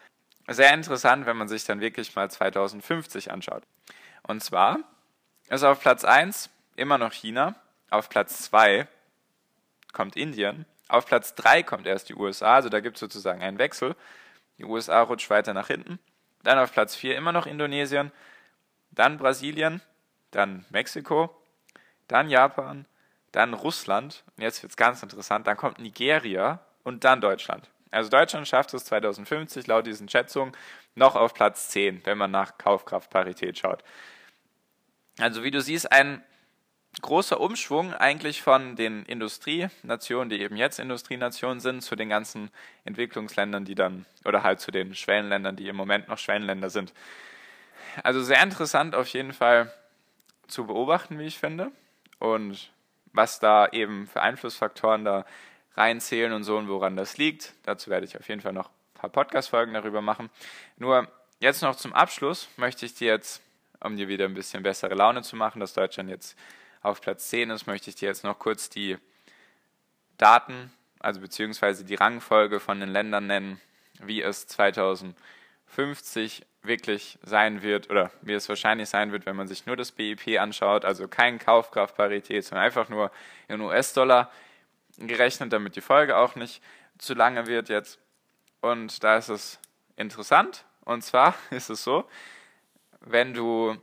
sehr 0.49 0.73
interessant, 0.73 1.27
wenn 1.27 1.37
man 1.37 1.49
sich 1.49 1.65
dann 1.65 1.81
wirklich 1.81 2.15
mal 2.15 2.31
2050 2.31 3.33
anschaut. 3.33 3.63
Und 4.23 4.43
zwar 4.43 4.79
ist 5.49 5.63
auf 5.63 5.81
Platz 5.81 6.05
1 6.05 6.51
immer 6.77 6.99
noch 6.99 7.13
China. 7.13 7.55
Auf 7.91 8.09
Platz 8.09 8.43
2 8.43 8.89
kommt 9.93 10.17
Indien, 10.17 10.67
auf 10.89 11.07
Platz 11.07 11.35
3 11.35 11.63
kommt 11.63 11.87
erst 11.87 12.09
die 12.09 12.15
USA, 12.15 12.55
also 12.55 12.69
da 12.69 12.81
gibt 12.81 12.97
es 12.97 13.01
sozusagen 13.01 13.43
einen 13.43 13.59
Wechsel. 13.59 13.97
Die 14.59 14.65
USA 14.65 15.03
rutscht 15.03 15.31
weiter 15.31 15.53
nach 15.53 15.67
hinten. 15.67 15.99
Dann 16.43 16.59
auf 16.59 16.73
Platz 16.73 16.95
4 16.95 17.17
immer 17.17 17.33
noch 17.33 17.47
Indonesien, 17.47 18.13
dann 18.91 19.19
Brasilien, 19.19 19.83
dann 20.31 20.65
Mexiko, 20.71 21.35
dann 22.09 22.31
Japan, 22.31 22.87
dann 23.33 23.53
Russland, 23.53 24.23
und 24.37 24.43
jetzt 24.43 24.63
wird 24.63 24.71
es 24.71 24.77
ganz 24.77 25.03
interessant, 25.03 25.47
dann 25.47 25.57
kommt 25.57 25.79
Nigeria 25.79 26.61
und 26.85 27.05
dann 27.05 27.21
Deutschland. 27.21 27.69
Also 27.91 28.11
Deutschland 28.11 28.47
schafft 28.47 28.75
es 28.75 28.85
2050 28.85 29.67
laut 29.67 29.87
diesen 29.87 30.09
Schätzungen 30.09 30.53
noch 30.95 31.17
auf 31.17 31.35
Platz 31.35 31.69
10, 31.69 32.03
wenn 32.05 32.19
man 32.19 32.31
nach 32.31 32.59
Kaufkraftparität 32.59 33.59
schaut. 33.59 33.83
Also 35.19 35.43
wie 35.43 35.51
du 35.51 35.61
siehst, 35.61 35.91
ein 35.93 36.23
großer 37.03 37.41
Umschwung 37.41 37.93
eigentlich 37.95 38.43
von 38.43 38.77
den 38.77 39.05
Industrienationen, 39.05 40.31
die 40.31 40.41
eben 40.41 40.57
jetzt 40.57 40.79
Industrienationen 40.79 41.61
sind, 41.61 41.83
zu 41.83 41.97
den 41.97 42.09
ganzen 42.09 42.51
Entwicklungsländern, 42.85 43.65
die 43.65 43.75
dann, 43.75 44.07
oder 44.25 44.43
halt 44.43 44.61
zu 44.61 44.71
den 44.71 44.95
Schwellenländern, 44.95 45.57
die 45.57 45.69
im 45.69 45.77
Moment 45.77 46.09
noch 46.09 46.19
Schwellenländer 46.19 46.71
sind. 46.71 46.93
Also 48.03 48.23
sehr 48.23 48.43
interessant 48.43 48.95
auf 48.95 49.09
jeden 49.09 49.33
Fall 49.33 49.73
zu 50.47 50.67
beobachten, 50.67 51.19
wie 51.19 51.27
ich 51.27 51.39
finde. 51.39 51.71
Und 52.19 52.71
was 53.13 53.41
da 53.41 53.69
eben 53.69 54.07
für 54.07 54.23
Einflussfaktoren 54.23 55.05
da 55.05 55.25
reinzählen 55.75 56.33
und 56.33 56.45
so 56.45 56.57
und 56.57 56.69
woran 56.69 56.97
das 56.97 57.19
liegt. 57.19 57.55
Dazu 57.65 57.91
werde 57.91 58.07
ich 58.07 58.17
auf 58.19 58.29
jeden 58.29 58.41
Fall 58.41 58.53
noch 58.53 58.69
ein 58.69 59.01
paar 59.01 59.11
Podcast-Folgen 59.11 59.75
darüber 59.75 60.01
machen. 60.01 60.31
Nur 60.77 61.09
jetzt 61.41 61.63
noch 61.63 61.77
zum 61.77 61.93
Abschluss 61.93 62.49
möchte 62.57 62.87
ich 62.87 62.95
dir 62.95 63.09
jetzt, 63.09 63.43
um 63.81 63.97
dir 63.97 64.09
wieder 64.09 64.25
ein 64.25 64.35
bisschen 64.35 64.63
bessere 64.63 64.95
Laune 64.95 65.23
zu 65.23 65.37
machen, 65.37 65.61
dass 65.61 65.75
Deutschland 65.75 66.11
jetzt 66.11 66.37
auf 66.83 67.01
Platz 67.01 67.29
10 67.29 67.51
ist, 67.51 67.67
möchte 67.67 67.91
ich 67.91 67.97
dir 67.97 68.09
jetzt 68.09 68.25
noch 68.25 68.39
kurz 68.39 68.69
die 68.69 68.99
Daten, 70.19 70.73
also 71.01 71.21
beziehungsweise 71.21 71.85
die 71.85 71.95
Rangfolge 71.95 72.61
von 72.61 72.81
den 72.81 72.89
Ländern 72.89 73.27
nennen, 73.27 73.61
wie 74.01 74.23
es 74.23 74.47
2050 74.47 76.45
wirklich 76.63 77.19
sein 77.23 77.63
wird 77.63 77.91
oder 77.91 78.11
wie 78.23 78.33
es 78.33 78.49
wahrscheinlich 78.49 78.89
sein 78.89 79.13
wird, 79.13 79.27
wenn 79.27 79.37
man 79.37 79.49
sich 79.49 79.67
nur 79.67 79.77
das 79.77 79.93
BIP 79.93 80.41
anschaut, 80.41 80.85
also 80.85 81.09
kein 81.09 81.39
Kaufkraftparität, 81.39 82.45
sondern 82.45 82.65
einfach 82.65 82.89
nur 82.89 83.11
in 83.49 83.61
US-Dollar 83.61 84.31
gerechnet, 84.99 85.53
damit 85.53 85.77
die 85.77 85.81
Folge 85.81 86.17
auch 86.17 86.35
nicht 86.35 86.63
zu 86.99 87.15
lange 87.15 87.47
wird 87.47 87.69
jetzt. 87.69 87.99
Und 88.61 89.05
da 89.05 89.17
ist 89.17 89.29
es 89.29 89.61
interessant. 89.97 90.65
Und 90.85 91.03
zwar 91.03 91.35
ist 91.51 91.71
es 91.71 91.85
so, 91.85 92.09
wenn 93.07 93.33
du, 93.33 93.77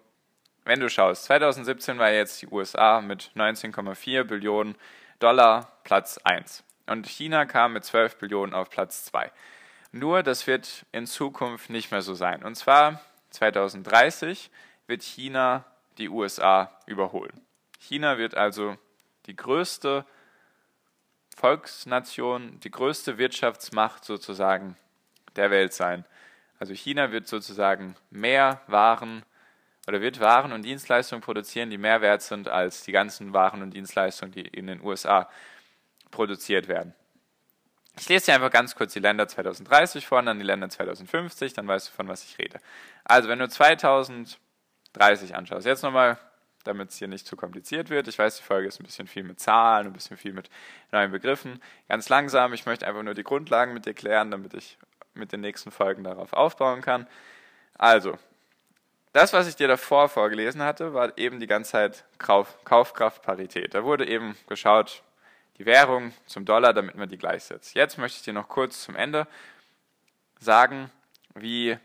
wenn 0.65 0.79
du 0.79 0.89
schaust, 0.89 1.25
2017 1.25 1.97
war 1.97 2.11
jetzt 2.11 2.41
die 2.41 2.47
USA 2.47 3.01
mit 3.01 3.31
19,4 3.35 4.23
Billionen 4.25 4.75
Dollar 5.19 5.71
Platz 5.83 6.19
1 6.23 6.63
und 6.87 7.07
China 7.07 7.45
kam 7.45 7.73
mit 7.73 7.85
12 7.85 8.17
Billionen 8.17 8.53
auf 8.53 8.69
Platz 8.69 9.05
2. 9.05 9.31
Nur 9.91 10.23
das 10.23 10.47
wird 10.47 10.85
in 10.91 11.05
Zukunft 11.05 11.69
nicht 11.69 11.91
mehr 11.91 12.01
so 12.01 12.13
sein. 12.13 12.43
Und 12.43 12.55
zwar 12.55 13.01
2030 13.29 14.49
wird 14.87 15.03
China 15.03 15.65
die 15.97 16.09
USA 16.09 16.71
überholen. 16.85 17.41
China 17.79 18.17
wird 18.17 18.35
also 18.35 18.75
die 19.27 19.35
größte 19.35 20.05
Volksnation, 21.35 22.59
die 22.61 22.71
größte 22.71 23.17
Wirtschaftsmacht 23.17 24.03
sozusagen 24.03 24.75
der 25.35 25.51
Welt 25.51 25.73
sein. 25.73 26.05
Also 26.63 26.75
China 26.75 27.11
wird 27.11 27.27
sozusagen 27.27 27.97
mehr 28.09 28.61
Waren 28.67 29.25
oder 29.85 29.99
wird 29.99 30.21
Waren 30.21 30.53
und 30.53 30.61
Dienstleistungen 30.61 31.21
produzieren, 31.21 31.69
die 31.69 31.77
mehr 31.77 31.99
wert 31.99 32.21
sind 32.21 32.47
als 32.47 32.83
die 32.83 32.93
ganzen 32.93 33.33
Waren 33.33 33.61
und 33.61 33.71
Dienstleistungen, 33.71 34.31
die 34.31 34.47
in 34.47 34.67
den 34.67 34.79
USA 34.79 35.29
produziert 36.09 36.69
werden. 36.69 36.93
Ich 37.99 38.07
lese 38.07 38.27
dir 38.27 38.35
einfach 38.35 38.49
ganz 38.49 38.75
kurz 38.75 38.93
die 38.93 39.01
Länder 39.01 39.27
2030 39.27 40.07
vor 40.07 40.19
und 40.19 40.27
dann 40.27 40.39
die 40.39 40.45
Länder 40.45 40.69
2050, 40.69 41.51
dann 41.51 41.67
weißt 41.67 41.89
du, 41.89 41.91
von 41.91 42.07
was 42.07 42.23
ich 42.23 42.37
rede. 42.37 42.61
Also, 43.03 43.27
wenn 43.27 43.39
du 43.39 43.49
2030 43.49 44.37
anschaust, 45.35 45.65
jetzt 45.65 45.83
nochmal 45.83 46.17
damit 46.63 46.89
es 46.89 46.97
hier 46.97 47.07
nicht 47.07 47.27
zu 47.27 47.35
kompliziert 47.35 47.89
wird. 47.89 48.07
Ich 48.07 48.17
weiß, 48.17 48.37
die 48.37 48.43
Folge 48.43 48.67
ist 48.67 48.79
ein 48.79 48.85
bisschen 48.85 49.07
viel 49.07 49.23
mit 49.23 49.39
Zahlen, 49.39 49.87
ein 49.87 49.93
bisschen 49.93 50.17
viel 50.17 50.33
mit 50.33 50.49
neuen 50.91 51.11
Begriffen. 51.11 51.61
Ganz 51.89 52.09
langsam, 52.09 52.53
ich 52.53 52.65
möchte 52.65 52.87
einfach 52.87 53.03
nur 53.03 53.13
die 53.13 53.23
Grundlagen 53.23 53.73
mit 53.73 53.85
dir 53.85 53.93
klären, 53.93 54.31
damit 54.31 54.53
ich 54.53 54.77
mit 55.13 55.31
den 55.31 55.41
nächsten 55.41 55.71
Folgen 55.71 56.03
darauf 56.03 56.33
aufbauen 56.33 56.81
kann. 56.81 57.07
Also, 57.77 58.17
das, 59.13 59.31
was 59.31 59.47
ich 59.47 59.55
dir 59.55 59.67
davor 59.67 60.09
vorgelesen 60.09 60.63
hatte, 60.63 60.93
war 60.93 61.17
eben 61.17 61.39
die 61.39 61.47
ganze 61.47 61.71
Zeit 61.71 62.05
Kauf, 62.17 62.63
Kaufkraftparität. 62.63 63.73
Da 63.73 63.83
wurde 63.83 64.07
eben 64.07 64.35
geschaut, 64.47 65.03
die 65.59 65.65
Währung 65.65 66.13
zum 66.25 66.45
Dollar, 66.45 66.73
damit 66.73 66.95
man 66.95 67.09
die 67.09 67.17
gleichsetzt. 67.17 67.75
Jetzt 67.75 67.97
möchte 67.97 68.17
ich 68.17 68.23
dir 68.23 68.33
noch 68.33 68.49
kurz 68.49 68.83
zum 68.83 68.95
Ende 68.95 69.27
sagen, 70.39 70.89
wie 71.35 71.77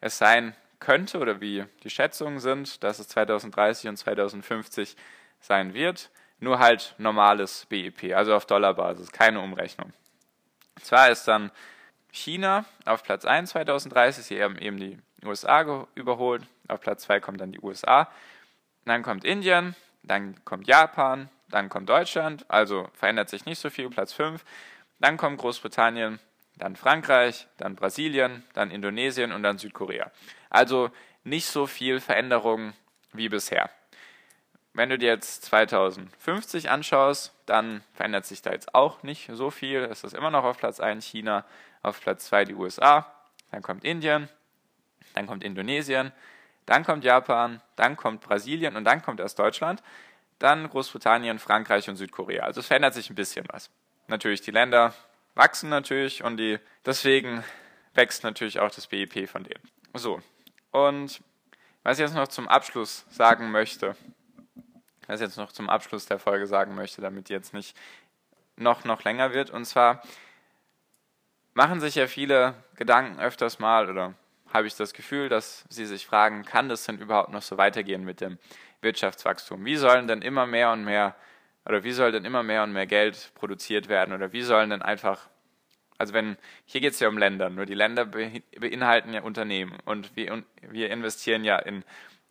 es 0.00 0.16
sein 0.16 0.56
könnte 0.80 1.18
oder 1.18 1.40
wie 1.40 1.64
die 1.82 1.90
Schätzungen 1.90 2.40
sind, 2.40 2.82
dass 2.82 2.98
es 2.98 3.08
2030 3.08 3.88
und 3.88 3.96
2050 3.96 4.96
sein 5.40 5.74
wird. 5.74 6.10
Nur 6.40 6.58
halt 6.58 6.94
normales 6.98 7.66
BIP, 7.66 8.14
also 8.14 8.34
auf 8.34 8.46
Dollarbasis, 8.46 9.12
keine 9.12 9.40
Umrechnung. 9.40 9.92
Zwar 10.80 11.10
ist 11.10 11.28
dann 11.28 11.50
China. 12.14 12.64
Auf 12.84 13.02
Platz 13.02 13.24
1 13.24 13.50
2030, 13.50 14.24
sie 14.24 14.42
haben 14.42 14.56
eben 14.58 14.76
die 14.78 14.98
USA 15.24 15.86
überholt, 15.94 16.46
auf 16.68 16.80
Platz 16.80 17.02
2 17.02 17.20
kommt 17.20 17.40
dann 17.40 17.52
die 17.52 17.60
USA, 17.60 18.08
dann 18.84 19.02
kommt 19.02 19.24
Indien, 19.24 19.74
dann 20.02 20.42
kommt 20.44 20.66
Japan, 20.66 21.28
dann 21.48 21.68
kommt 21.68 21.88
Deutschland, 21.88 22.44
also 22.48 22.88
verändert 22.94 23.28
sich 23.28 23.46
nicht 23.46 23.58
so 23.58 23.70
viel, 23.70 23.90
Platz 23.90 24.12
5, 24.12 24.44
dann 25.00 25.16
kommt 25.16 25.38
Großbritannien, 25.38 26.20
dann 26.56 26.76
Frankreich, 26.76 27.48
dann 27.56 27.74
Brasilien, 27.74 28.44
dann 28.52 28.70
Indonesien 28.70 29.32
und 29.32 29.42
dann 29.42 29.58
Südkorea. 29.58 30.10
Also 30.50 30.90
nicht 31.24 31.46
so 31.46 31.66
viel 31.66 32.00
Veränderung 32.00 32.74
wie 33.12 33.28
bisher. 33.28 33.70
Wenn 34.76 34.90
du 34.90 34.98
dir 34.98 35.10
jetzt 35.10 35.44
2050 35.44 36.68
anschaust, 36.68 37.32
dann 37.46 37.82
verändert 37.94 38.26
sich 38.26 38.42
da 38.42 38.50
jetzt 38.50 38.74
auch 38.74 39.04
nicht 39.04 39.30
so 39.32 39.50
viel. 39.50 39.78
Es 39.78 40.02
ist 40.02 40.14
immer 40.14 40.32
noch 40.32 40.42
auf 40.42 40.58
Platz 40.58 40.80
1 40.80 41.04
China, 41.06 41.44
auf 41.82 42.00
Platz 42.00 42.26
2 42.26 42.46
die 42.46 42.54
USA, 42.54 43.06
dann 43.52 43.62
kommt 43.62 43.84
Indien, 43.84 44.28
dann 45.14 45.28
kommt 45.28 45.44
Indonesien, 45.44 46.10
dann 46.66 46.84
kommt 46.84 47.04
Japan, 47.04 47.60
dann 47.76 47.96
kommt 47.96 48.20
Brasilien 48.22 48.74
und 48.74 48.82
dann 48.84 49.00
kommt 49.00 49.20
erst 49.20 49.38
Deutschland, 49.38 49.80
dann 50.40 50.68
Großbritannien, 50.68 51.38
Frankreich 51.38 51.88
und 51.88 51.94
Südkorea. 51.94 52.42
Also 52.42 52.58
es 52.58 52.66
verändert 52.66 52.94
sich 52.94 53.08
ein 53.10 53.14
bisschen 53.14 53.46
was. 53.52 53.70
Natürlich 54.08 54.40
die 54.40 54.50
Länder 54.50 54.92
wachsen 55.36 55.68
natürlich 55.68 56.24
und 56.24 56.36
die, 56.36 56.58
deswegen 56.84 57.44
wächst 57.94 58.24
natürlich 58.24 58.58
auch 58.58 58.72
das 58.72 58.88
BIP 58.88 59.28
von 59.28 59.44
denen. 59.44 59.62
So, 59.92 60.20
und 60.72 61.20
was 61.84 61.98
ich 61.98 62.02
jetzt 62.02 62.14
noch 62.14 62.26
zum 62.28 62.48
Abschluss 62.48 63.04
sagen 63.10 63.52
möchte, 63.52 63.94
was 65.06 65.20
ich 65.20 65.26
jetzt 65.26 65.36
noch 65.36 65.52
zum 65.52 65.68
Abschluss 65.68 66.06
der 66.06 66.18
Folge 66.18 66.46
sagen 66.46 66.74
möchte, 66.74 67.00
damit 67.00 67.28
die 67.28 67.32
jetzt 67.32 67.54
nicht 67.54 67.76
noch, 68.56 68.84
noch 68.84 69.04
länger 69.04 69.32
wird, 69.32 69.50
und 69.50 69.64
zwar 69.64 70.02
machen 71.54 71.80
sich 71.80 71.94
ja 71.94 72.06
viele 72.06 72.54
Gedanken 72.76 73.20
öfters 73.20 73.58
mal 73.58 73.88
oder 73.88 74.14
habe 74.52 74.66
ich 74.66 74.76
das 74.76 74.92
Gefühl, 74.92 75.28
dass 75.28 75.64
sie 75.68 75.86
sich 75.86 76.06
fragen, 76.06 76.44
kann 76.44 76.68
das 76.68 76.84
denn 76.84 76.98
überhaupt 76.98 77.30
noch 77.30 77.42
so 77.42 77.56
weitergehen 77.56 78.04
mit 78.04 78.20
dem 78.20 78.38
Wirtschaftswachstum? 78.82 79.64
Wie 79.64 79.76
sollen 79.76 80.06
denn 80.06 80.22
immer 80.22 80.46
mehr 80.46 80.70
und 80.72 80.84
mehr 80.84 81.16
oder 81.66 81.82
wie 81.82 81.92
soll 81.92 82.12
denn 82.12 82.24
immer 82.24 82.42
mehr 82.42 82.62
und 82.62 82.72
mehr 82.72 82.86
Geld 82.86 83.32
produziert 83.34 83.88
werden 83.88 84.14
oder 84.14 84.32
wie 84.32 84.42
sollen 84.42 84.70
denn 84.70 84.82
einfach, 84.82 85.28
also 85.98 86.12
wenn, 86.12 86.36
hier 86.66 86.80
geht 86.80 86.92
es 86.92 87.00
ja 87.00 87.08
um 87.08 87.18
Länder, 87.18 87.50
nur 87.50 87.66
die 87.66 87.74
Länder 87.74 88.04
beinhalten 88.04 89.12
ja 89.12 89.22
Unternehmen 89.22 89.76
und 89.84 90.14
wir, 90.14 90.42
wir 90.62 90.90
investieren 90.90 91.42
ja 91.42 91.58
in 91.58 91.84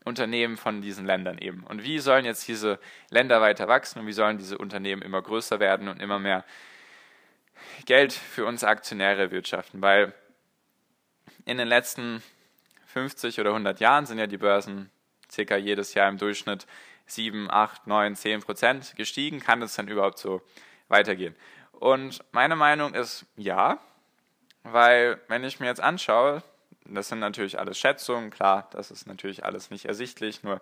Unternehmen 0.06 0.58
von 0.58 0.82
diesen 0.82 1.06
Ländern 1.06 1.38
eben. 1.38 1.64
Und 1.64 1.84
wie 1.84 2.00
sollen 2.00 2.26
jetzt 2.26 2.48
diese 2.48 2.80
Länder 3.10 3.42
weiter 3.42 3.68
wachsen 3.68 4.00
und 4.00 4.08
wie 4.08 4.14
sollen 4.14 4.38
diese 4.38 4.58
Unternehmen 4.58 5.02
immer 5.02 5.22
größer 5.22 5.60
werden 5.60 5.88
und 5.88 6.02
immer 6.02 6.20
mehr 6.20 6.44
Geld 7.86 8.14
für 8.14 8.46
uns 8.46 8.64
Aktionäre 8.64 9.32
wirtschaften? 9.32 9.82
Weil 9.82 10.14
in 11.46 11.58
den 11.58 11.68
letzten 11.68 12.24
50 12.88 13.40
oder 13.40 13.50
100 13.52 13.80
Jahren 13.80 14.06
sind 14.06 14.20
ja 14.20 14.28
die 14.28 14.38
Börsen 14.38 14.90
circa 15.32 15.58
jedes 15.58 15.94
Jahr 15.94 16.10
im 16.10 16.18
Durchschnitt 16.18 16.68
7, 17.08 17.50
8, 17.50 17.88
9, 17.88 18.16
10 18.16 18.42
Prozent 18.42 18.96
gestiegen. 18.96 19.40
Kann 19.40 19.60
das 19.60 19.76
dann 19.76 19.88
überhaupt 19.88 20.20
so 20.20 20.42
weitergehen? 20.88 21.36
Und 21.72 22.24
meine 22.32 22.56
Meinung 22.56 22.94
ist 22.94 23.26
ja, 23.36 23.80
weil 24.64 25.20
wenn 25.28 25.44
ich 25.44 25.60
mir 25.60 25.66
jetzt 25.68 25.82
anschaue, 25.82 26.44
das 26.86 27.10
sind 27.10 27.20
natürlich 27.20 27.60
alles 27.60 27.78
Schätzungen, 27.78 28.30
klar, 28.30 28.68
das 28.72 28.92
ist 28.92 29.08
natürlich 29.08 29.44
alles 29.46 29.70
nicht 29.70 29.86
ersichtlich, 29.86 30.44
nur 30.44 30.62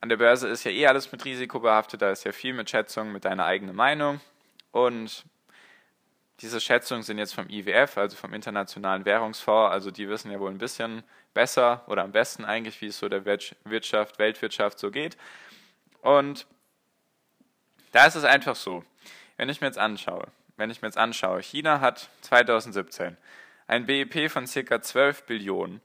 an 0.00 0.08
der 0.08 0.16
Börse 0.16 0.48
ist 0.48 0.64
ja 0.64 0.70
eh 0.70 0.86
alles 0.86 1.12
mit 1.12 1.24
Risiko 1.24 1.60
behaftet, 1.60 2.02
da 2.02 2.10
ist 2.10 2.24
ja 2.24 2.32
viel 2.32 2.54
mit 2.54 2.68
Schätzungen, 2.70 3.12
mit 3.12 3.24
deiner 3.24 3.44
eigenen 3.44 3.76
Meinung. 3.76 4.20
Und 4.72 5.24
diese 6.40 6.60
Schätzungen 6.60 7.04
sind 7.04 7.18
jetzt 7.18 7.34
vom 7.34 7.48
IWF, 7.48 7.96
also 7.98 8.16
vom 8.16 8.34
Internationalen 8.34 9.04
Währungsfonds, 9.04 9.72
also 9.72 9.90
die 9.90 10.08
wissen 10.08 10.32
ja 10.32 10.40
wohl 10.40 10.50
ein 10.50 10.58
bisschen 10.58 11.04
besser 11.34 11.84
oder 11.86 12.02
am 12.02 12.12
besten 12.12 12.44
eigentlich, 12.44 12.80
wie 12.80 12.86
es 12.86 12.98
so 12.98 13.08
der 13.08 13.24
Wirtschaft, 13.24 14.18
Weltwirtschaft 14.18 14.78
so 14.78 14.90
geht. 14.90 15.16
Und 16.00 16.46
Da 17.92 18.06
ist 18.06 18.14
es 18.14 18.24
einfach 18.24 18.56
so, 18.56 18.84
wenn 19.36 19.48
ich 19.50 19.60
mir 19.60 19.66
jetzt 19.66 19.78
anschaue, 19.78 20.26
wenn 20.56 20.70
ich 20.70 20.82
mir 20.82 20.88
jetzt 20.88 20.98
anschaue, 20.98 21.42
China 21.42 21.80
hat 21.80 22.08
2017 22.22 23.16
ein 23.72 23.86
BIP 23.86 24.30
von 24.30 24.44
ca. 24.44 24.82
12 24.82 25.24
Billionen. 25.24 25.80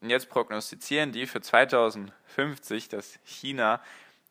Und 0.00 0.10
jetzt 0.10 0.28
prognostizieren 0.28 1.12
die 1.12 1.26
für 1.26 1.40
2050, 1.40 2.88
dass 2.88 3.20
China 3.24 3.80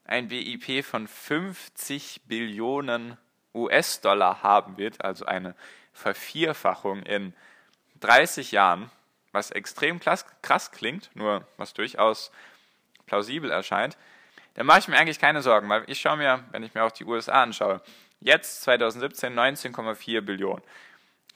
ein 0.04 0.28
BIP 0.28 0.84
von 0.84 1.08
50 1.08 2.24
Billionen 2.26 3.18
US-Dollar 3.54 4.44
haben 4.44 4.78
wird, 4.78 5.02
also 5.04 5.26
eine 5.26 5.56
Vervierfachung 5.94 7.04
in 7.04 7.34
30 8.02 8.52
Jahren, 8.52 8.92
was 9.32 9.52
extrem 9.52 10.02
krass, 10.02 10.72
klingt, 10.72 11.10
nur 11.14 11.48
was 11.56 11.74
durchaus 11.74 12.32
plausibel 13.06 13.50
erscheint, 13.50 13.98
dann 14.56 14.66
mache 14.66 14.80
ich 14.80 14.88
mir 14.90 14.98
eigentlich 14.98 15.20
keine 15.20 15.42
Sorgen, 15.42 15.70
weil 15.70 15.84
ich 15.88 16.02
schaue 16.02 16.18
mir, 16.18 16.44
wenn 16.52 16.64
ich 16.64 16.74
mir 16.74 16.84
auch 16.84 16.92
die 16.92 17.06
USA 17.06 17.44
anschaue, 17.44 17.82
jetzt 18.20 18.62
2017 18.64 19.34
19,4 19.34 20.20
Billionen. 20.22 20.64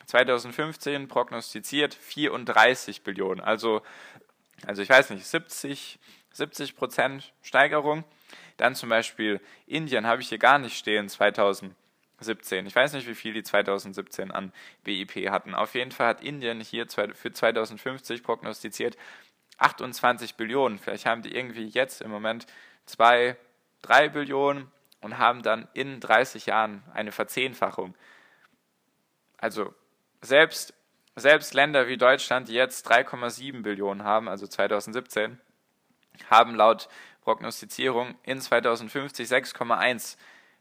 2015 0.06 1.08
prognostiziert 1.08 1.94
34 1.94 3.04
Billionen. 3.04 3.42
Also, 3.42 3.82
also 4.66 4.82
ich 4.82 4.90
weiß 4.90 5.10
nicht, 5.12 5.26
70, 5.26 6.00
70 6.32 6.76
Prozent 6.76 7.34
Steigerung. 7.42 8.04
Dann 8.58 8.76
zum 8.76 8.90
Beispiel 8.90 9.42
Indien 9.66 10.06
habe 10.06 10.22
ich 10.22 10.30
hier 10.30 10.38
gar 10.38 10.60
nicht 10.60 10.78
stehen, 10.78 11.10
2017. 11.10 12.66
Ich 12.66 12.76
weiß 12.76 12.94
nicht, 12.94 13.08
wie 13.08 13.16
viel 13.16 13.34
die 13.34 13.44
2017 13.44 14.32
an 14.32 14.54
BIP 14.84 15.30
hatten. 15.30 15.56
Auf 15.56 15.76
jeden 15.76 15.92
Fall 15.92 16.08
hat 16.08 16.24
Indien 16.24 16.62
hier 16.62 16.88
für 16.88 17.32
2050 17.32 18.24
prognostiziert 18.24 18.98
28 19.58 20.36
Billionen. 20.36 20.80
Vielleicht 20.80 21.06
haben 21.06 21.22
die 21.22 21.36
irgendwie 21.36 21.68
jetzt 21.68 22.02
im 22.02 22.12
Moment 22.12 22.46
2, 22.86 23.38
3 23.82 24.10
Billionen 24.10 24.72
und 25.02 25.18
haben 25.18 25.44
dann 25.44 25.68
in 25.74 26.00
30 26.00 26.46
Jahren 26.48 26.84
eine 26.94 27.12
Verzehnfachung. 27.12 27.96
Also 29.38 29.74
selbst, 30.24 30.74
selbst 31.16 31.54
Länder 31.54 31.88
wie 31.88 31.98
Deutschland, 31.98 32.48
die 32.48 32.54
jetzt 32.54 32.90
3,7 32.90 33.62
Billionen 33.62 34.04
haben, 34.04 34.28
also 34.28 34.48
2017, 34.48 35.40
haben 36.30 36.56
laut 36.56 36.90
Prognostizierung 37.22 38.16
in 38.24 38.40
2050 38.42 39.28
6,1 39.28 40.18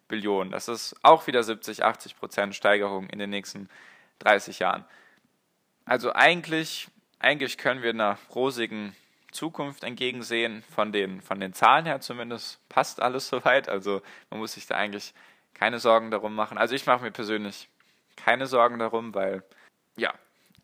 Billionen. 0.09 0.52
Das 0.52 0.69
ist 0.69 0.95
auch 1.02 1.26
wieder 1.26 1.42
70, 1.42 1.85
80 1.85 2.16
Prozent 2.16 2.54
Steigerung 2.54 3.09
in 3.09 3.19
den 3.19 3.31
nächsten 3.31 3.69
30 4.21 4.59
Jahren. 4.59 4.85
Also 5.85 6.12
eigentlich, 6.12 6.88
eigentlich 7.19 7.59
können 7.59 7.83
wir 7.83 7.90
einer 7.90 8.19
rosigen 8.35 8.95
Zukunft 9.33 9.85
entgegensehen, 9.85 10.62
von 10.75 10.92
den, 10.92 11.23
von 11.23 11.40
den 11.40 11.54
Zahlen 11.54 11.87
her 11.87 12.00
zumindest 12.00 12.61
passt 12.69 13.00
alles 13.00 13.28
soweit. 13.28 13.69
Also 13.69 14.02
man 14.31 14.40
muss 14.40 14.52
sich 14.52 14.66
da 14.66 14.76
eigentlich 14.76 15.14
keine 15.54 15.78
Sorgen 15.78 16.11
darum 16.11 16.35
machen. 16.35 16.59
Also 16.59 16.75
ich 16.75 16.87
mache 16.87 17.02
mir 17.02 17.11
persönlich 17.11 17.69
keine 18.16 18.47
Sorgen 18.47 18.78
darum, 18.78 19.14
weil 19.14 19.42
ja, 19.97 20.12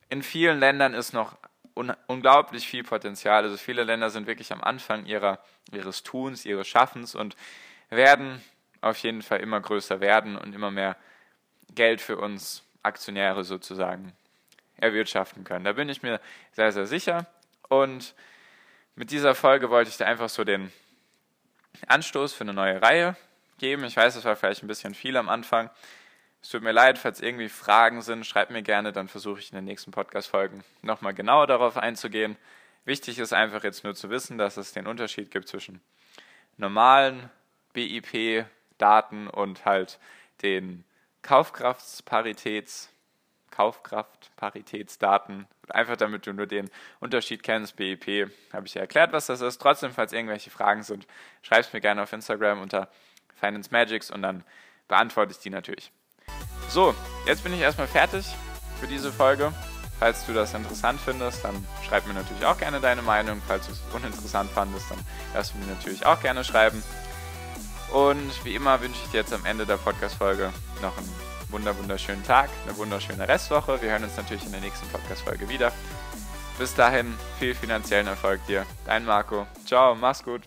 in 0.08 0.22
vielen 0.22 0.58
Ländern 0.58 0.94
ist 0.94 1.12
noch 1.12 1.36
un 1.74 1.92
unglaublich 2.06 2.66
viel 2.66 2.82
Potenzial. 2.82 3.44
Also 3.44 3.56
viele 3.56 3.84
Länder 3.84 4.10
sind 4.10 4.26
wirklich 4.26 4.52
am 4.52 4.62
Anfang 4.62 5.06
ihrer, 5.06 5.38
ihres 5.70 6.02
Tuns, 6.02 6.44
ihres 6.44 6.66
Schaffens 6.66 7.14
und 7.14 7.36
werden 7.90 8.42
auf 8.80 8.98
jeden 8.98 9.22
Fall 9.22 9.40
immer 9.40 9.60
größer 9.60 10.00
werden 10.00 10.36
und 10.36 10.54
immer 10.54 10.70
mehr 10.70 10.96
Geld 11.74 12.00
für 12.00 12.16
uns 12.16 12.64
Aktionäre 12.82 13.44
sozusagen 13.44 14.12
erwirtschaften 14.76 15.44
können. 15.44 15.64
Da 15.64 15.72
bin 15.72 15.88
ich 15.88 16.02
mir 16.02 16.20
sehr, 16.52 16.72
sehr 16.72 16.86
sicher. 16.86 17.26
Und 17.68 18.14
mit 18.94 19.10
dieser 19.10 19.34
Folge 19.34 19.70
wollte 19.70 19.90
ich 19.90 19.96
dir 19.96 20.06
einfach 20.06 20.28
so 20.28 20.44
den 20.44 20.72
Anstoß 21.86 22.32
für 22.32 22.44
eine 22.44 22.54
neue 22.54 22.80
Reihe 22.80 23.16
geben. 23.58 23.84
Ich 23.84 23.96
weiß, 23.96 24.16
es 24.16 24.24
war 24.24 24.36
vielleicht 24.36 24.62
ein 24.62 24.68
bisschen 24.68 24.94
viel 24.94 25.16
am 25.16 25.28
Anfang. 25.28 25.70
Es 26.40 26.50
tut 26.50 26.62
mir 26.62 26.72
leid, 26.72 26.98
falls 26.98 27.20
irgendwie 27.20 27.48
Fragen 27.48 28.00
sind, 28.00 28.24
schreibt 28.24 28.50
mir 28.50 28.62
gerne, 28.62 28.92
dann 28.92 29.08
versuche 29.08 29.40
ich 29.40 29.50
in 29.50 29.56
den 29.56 29.64
nächsten 29.64 29.90
Podcast-Folgen 29.90 30.62
nochmal 30.82 31.14
genauer 31.14 31.46
darauf 31.46 31.76
einzugehen. 31.76 32.36
Wichtig 32.84 33.18
ist 33.18 33.32
einfach 33.32 33.64
jetzt 33.64 33.84
nur 33.84 33.94
zu 33.94 34.08
wissen, 34.08 34.38
dass 34.38 34.56
es 34.56 34.72
den 34.72 34.86
Unterschied 34.86 35.30
gibt 35.30 35.48
zwischen 35.48 35.80
normalen 36.56 37.28
BIP-Daten 37.72 39.26
und 39.28 39.64
halt 39.64 39.98
den 40.42 40.84
Kaufkraftparitäts, 41.22 42.90
Kaufkraftparitätsdaten. 43.50 45.46
Einfach 45.68 45.96
damit 45.96 46.26
du 46.26 46.32
nur 46.32 46.46
den 46.46 46.70
Unterschied 47.00 47.42
kennst, 47.42 47.76
BIP, 47.76 48.30
habe 48.52 48.66
ich 48.66 48.74
ja 48.74 48.82
erklärt, 48.82 49.12
was 49.12 49.26
das 49.26 49.40
ist. 49.40 49.58
Trotzdem, 49.58 49.92
falls 49.92 50.12
irgendwelche 50.12 50.50
Fragen 50.50 50.82
sind, 50.84 51.06
schreib 51.42 51.60
es 51.60 51.72
mir 51.72 51.80
gerne 51.80 52.02
auf 52.02 52.12
Instagram 52.12 52.62
unter 52.62 52.88
Finance 53.34 53.70
Magics 53.72 54.10
und 54.10 54.22
dann 54.22 54.44
beantworte 54.86 55.32
ich 55.32 55.38
die 55.38 55.50
natürlich. 55.50 55.92
So, 56.68 56.94
jetzt 57.26 57.42
bin 57.42 57.54
ich 57.54 57.60
erstmal 57.60 57.86
fertig 57.86 58.26
für 58.80 58.86
diese 58.86 59.12
Folge. 59.12 59.52
Falls 59.98 60.24
du 60.26 60.32
das 60.32 60.54
interessant 60.54 61.00
findest, 61.00 61.44
dann 61.44 61.66
schreib 61.86 62.06
mir 62.06 62.14
natürlich 62.14 62.44
auch 62.44 62.56
gerne 62.56 62.80
deine 62.80 63.02
Meinung. 63.02 63.42
Falls 63.48 63.66
du 63.66 63.72
es 63.72 63.80
uninteressant 63.92 64.50
fandest, 64.50 64.86
dann 64.90 64.98
du 65.52 65.58
mir 65.58 65.66
natürlich 65.66 66.06
auch 66.06 66.20
gerne 66.20 66.44
schreiben. 66.44 66.82
Und 67.92 68.44
wie 68.44 68.54
immer 68.54 68.80
wünsche 68.80 69.00
ich 69.04 69.10
dir 69.10 69.20
jetzt 69.20 69.32
am 69.32 69.44
Ende 69.44 69.66
der 69.66 69.78
Podcast-Folge 69.78 70.52
noch 70.82 70.96
einen 70.96 71.12
wunder 71.48 71.76
wunderschönen 71.78 72.22
Tag, 72.22 72.50
eine 72.66 72.76
wunderschöne 72.76 73.26
Restwoche. 73.26 73.80
Wir 73.80 73.90
hören 73.90 74.04
uns 74.04 74.16
natürlich 74.16 74.44
in 74.44 74.52
der 74.52 74.60
nächsten 74.60 74.86
Podcast-Folge 74.88 75.48
wieder. 75.48 75.72
Bis 76.58 76.74
dahin, 76.74 77.16
viel 77.38 77.54
finanziellen 77.54 78.06
Erfolg 78.06 78.44
dir. 78.46 78.66
Dein 78.84 79.04
Marco. 79.04 79.46
Ciao, 79.64 79.94
mach's 79.94 80.22
gut. 80.22 80.42